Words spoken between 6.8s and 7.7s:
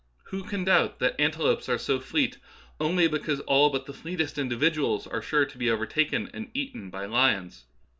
by lions